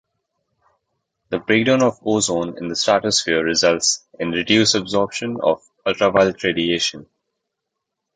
[1.29, 7.05] The breakdown of ozone in the stratosphere results in reduced absorption of ultraviolet radiation.